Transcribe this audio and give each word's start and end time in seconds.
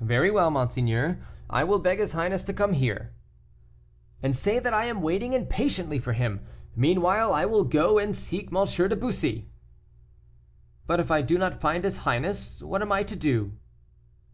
"Very 0.00 0.30
well, 0.30 0.50
monseigneur, 0.50 1.18
I 1.50 1.64
will 1.64 1.80
beg 1.80 1.98
his 1.98 2.14
highness 2.14 2.42
to 2.44 2.54
come 2.54 2.72
here." 2.72 3.12
"And 4.22 4.34
say 4.34 4.58
that 4.58 4.72
I 4.72 4.86
am 4.86 5.02
waiting 5.02 5.34
impatiently 5.34 5.98
for 5.98 6.14
him. 6.14 6.40
Meanwhile 6.74 7.34
I 7.34 7.44
will 7.44 7.64
go 7.64 7.98
and 7.98 8.16
seek 8.16 8.48
M. 8.56 8.64
de 8.64 8.96
Bussy." 8.96 9.50
"But 10.86 10.98
if 10.98 11.10
I 11.10 11.20
do 11.20 11.36
not 11.36 11.60
find 11.60 11.84
his 11.84 11.98
highness, 12.08 12.62
what 12.62 12.80
am 12.80 12.90
I 12.90 13.02
to 13.02 13.14
do?" 13.14 13.52